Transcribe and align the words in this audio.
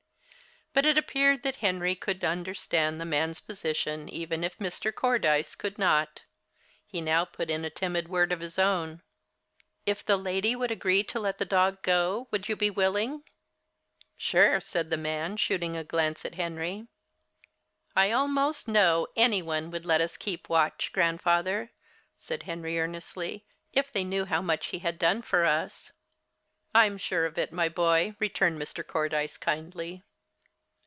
But 0.73 0.85
it 0.85 0.97
appeared 0.97 1.43
that 1.43 1.57
Henry 1.57 1.95
could 1.95 2.23
understand 2.23 2.97
the 3.01 3.05
man's 3.05 3.41
position 3.41 4.07
even 4.07 4.41
if 4.41 4.57
Mr. 4.57 4.95
Cordyce 4.95 5.53
could 5.53 5.77
not. 5.77 6.21
He 6.85 7.01
now 7.01 7.25
put 7.25 7.49
in 7.49 7.65
a 7.65 7.69
timid 7.69 8.07
word 8.07 8.31
of 8.31 8.39
his 8.39 8.57
own. 8.57 9.01
"If 9.85 10.05
the 10.05 10.15
lady 10.15 10.55
would 10.55 10.71
agree 10.71 11.03
to 11.03 11.19
let 11.19 11.39
the 11.39 11.45
dog 11.45 11.81
go, 11.83 12.29
would 12.31 12.47
you 12.47 12.55
be 12.55 12.69
willing?" 12.69 13.23
"Sure," 14.15 14.61
said 14.61 14.89
the 14.89 14.95
man, 14.95 15.35
shooting 15.35 15.75
a 15.75 15.83
glance 15.83 16.23
at 16.23 16.35
Henry. 16.35 16.87
"I 17.93 18.11
almost 18.13 18.69
know 18.69 19.07
any 19.17 19.41
one 19.41 19.71
would 19.71 19.85
let 19.85 19.99
us 19.99 20.15
keep 20.15 20.47
Watch, 20.47 20.91
Grandfather," 20.93 21.71
said 22.17 22.43
Henry 22.43 22.79
earnestly, 22.79 23.45
"if 23.73 23.91
they 23.91 24.05
knew 24.05 24.23
how 24.23 24.41
much 24.41 24.67
he 24.67 24.79
had 24.79 24.97
done 24.97 25.21
for 25.21 25.43
us." 25.43 25.91
"I'm 26.73 26.97
sure 26.97 27.25
of 27.25 27.37
it, 27.37 27.51
my 27.51 27.67
boy," 27.67 28.15
returned 28.21 28.57
Mr. 28.57 28.87
Cordyce 28.87 29.35
kindly. 29.35 30.03